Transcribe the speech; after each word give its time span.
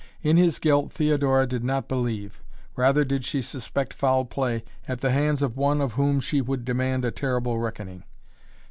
In 0.23 0.35
his 0.35 0.57
guilt 0.57 0.91
Theodora 0.91 1.45
did 1.45 1.63
not 1.63 1.87
believe, 1.87 2.41
rather 2.75 3.05
did 3.05 3.23
she 3.23 3.39
suspect 3.39 3.93
foul 3.93 4.25
play 4.25 4.63
at 4.87 5.01
the 5.01 5.11
hands 5.11 5.43
of 5.43 5.55
one 5.55 5.79
of 5.79 5.93
whom 5.93 6.19
she 6.19 6.41
would 6.41 6.65
demand 6.65 7.05
a 7.05 7.11
terrible 7.11 7.59
reckoning. 7.59 8.03